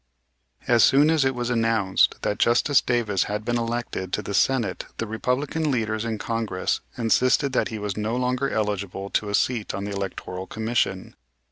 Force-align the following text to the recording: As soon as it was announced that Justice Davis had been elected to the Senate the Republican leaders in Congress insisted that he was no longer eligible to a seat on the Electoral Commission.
As 0.67 0.83
soon 0.83 1.11
as 1.11 1.23
it 1.23 1.35
was 1.35 1.51
announced 1.51 2.23
that 2.23 2.39
Justice 2.39 2.81
Davis 2.81 3.25
had 3.25 3.45
been 3.45 3.59
elected 3.59 4.11
to 4.13 4.23
the 4.23 4.33
Senate 4.33 4.85
the 4.97 5.05
Republican 5.05 5.69
leaders 5.69 6.05
in 6.05 6.17
Congress 6.17 6.81
insisted 6.97 7.53
that 7.53 7.67
he 7.67 7.77
was 7.77 7.95
no 7.95 8.15
longer 8.15 8.49
eligible 8.49 9.11
to 9.11 9.29
a 9.29 9.35
seat 9.35 9.75
on 9.75 9.83
the 9.83 9.91
Electoral 9.91 10.47
Commission. 10.47 11.13